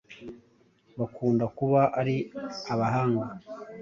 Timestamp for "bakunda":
0.99-1.45